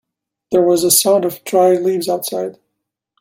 There 0.51 0.63
was 0.63 0.83
a 0.83 0.89
sound 0.89 1.25
of 1.25 1.43
dry 1.43 1.73
leaves 1.73 2.09
outside. 2.09 2.57